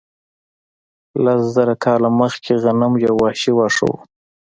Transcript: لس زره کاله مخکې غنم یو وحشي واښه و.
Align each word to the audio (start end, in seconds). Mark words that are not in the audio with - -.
لس 1.23 1.41
زره 1.55 1.75
کاله 1.83 2.09
مخکې 2.19 2.53
غنم 2.63 2.93
یو 3.05 3.13
وحشي 3.21 3.51
واښه 3.55 3.83
و. 3.89 3.93